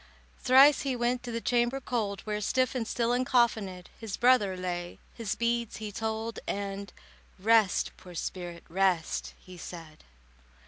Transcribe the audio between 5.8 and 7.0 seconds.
told, And